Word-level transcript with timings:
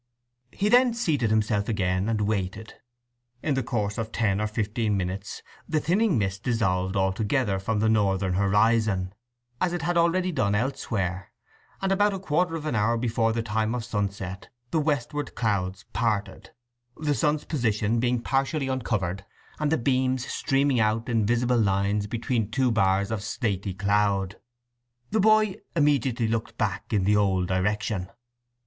He 0.51 0.67
then 0.67 0.95
seated 0.95 1.29
himself 1.29 1.69
again, 1.69 2.09
and 2.09 2.21
waited. 2.21 2.73
In 3.43 3.53
the 3.53 3.61
course 3.61 3.99
of 3.99 4.11
ten 4.11 4.41
or 4.41 4.47
fifteen 4.47 4.97
minutes 4.97 5.43
the 5.69 5.79
thinning 5.79 6.17
mist 6.17 6.41
dissolved 6.41 6.95
altogether 6.95 7.59
from 7.59 7.79
the 7.81 7.87
northern 7.87 8.33
horizon, 8.33 9.13
as 9.61 9.73
it 9.73 9.83
had 9.83 9.97
already 9.97 10.31
done 10.31 10.55
elsewhere, 10.55 11.31
and 11.83 11.91
about 11.91 12.15
a 12.15 12.19
quarter 12.19 12.55
of 12.55 12.65
an 12.65 12.73
hour 12.73 12.97
before 12.97 13.31
the 13.31 13.43
time 13.43 13.75
of 13.75 13.85
sunset 13.85 14.49
the 14.71 14.79
westward 14.79 15.35
clouds 15.35 15.85
parted, 15.93 16.49
the 16.97 17.13
sun's 17.13 17.43
position 17.43 17.99
being 17.99 18.19
partially 18.23 18.67
uncovered, 18.67 19.23
and 19.59 19.71
the 19.71 19.77
beams 19.77 20.25
streaming 20.25 20.79
out 20.79 21.09
in 21.09 21.27
visible 21.27 21.59
lines 21.59 22.07
between 22.07 22.49
two 22.49 22.71
bars 22.71 23.11
of 23.11 23.21
slaty 23.21 23.75
cloud. 23.77 24.37
The 25.11 25.19
boy 25.19 25.57
immediately 25.75 26.27
looked 26.27 26.57
back 26.57 26.91
in 26.91 27.03
the 27.03 27.17
old 27.17 27.47
direction. 27.49 28.09